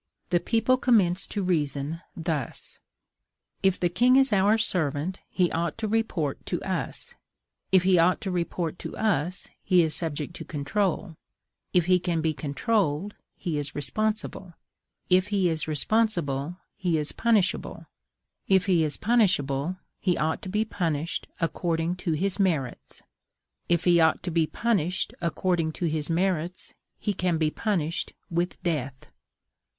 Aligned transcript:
The 0.31 0.39
people 0.39 0.77
commenced 0.77 1.29
to 1.29 1.43
reason 1.43 2.01
thus: 2.17 2.79
If 3.61 3.79
the 3.79 3.87
king 3.87 4.15
is 4.15 4.33
our 4.33 4.57
servant, 4.57 5.19
he 5.29 5.51
ought 5.51 5.77
to 5.77 5.87
report 5.87 6.43
to 6.47 6.59
us; 6.63 7.13
If 7.71 7.83
he 7.83 7.99
ought 7.99 8.19
to 8.21 8.31
report 8.31 8.79
to 8.79 8.97
us, 8.97 9.47
he 9.63 9.83
is 9.83 9.93
subject 9.95 10.33
to 10.37 10.43
control; 10.43 11.17
If 11.71 11.85
he 11.85 11.99
can 11.99 12.19
be 12.19 12.33
controlled, 12.33 13.13
he 13.37 13.59
is 13.59 13.75
responsible; 13.75 14.55
If 15.11 15.27
he 15.27 15.49
is 15.49 15.67
responsible, 15.67 16.55
he 16.75 16.97
is 16.97 17.11
punishable; 17.11 17.85
If 18.47 18.65
he 18.65 18.83
is 18.83 18.97
punishable, 18.97 19.75
he 19.99 20.17
ought 20.17 20.41
to 20.41 20.49
be 20.49 20.65
punished 20.65 21.27
according 21.39 21.97
to 21.97 22.13
his 22.13 22.39
merits; 22.39 23.03
If 23.69 23.83
he 23.83 23.99
ought 23.99 24.23
to 24.23 24.31
be 24.31 24.47
punished 24.47 25.13
according 25.21 25.73
to 25.73 25.85
his 25.85 26.09
merits, 26.09 26.73
he 26.99 27.13
can 27.13 27.37
be 27.37 27.51
punished 27.51 28.13
with 28.31 28.57
death. 28.63 29.05